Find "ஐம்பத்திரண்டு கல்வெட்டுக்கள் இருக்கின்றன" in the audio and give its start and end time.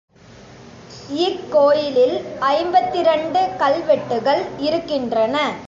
2.39-5.53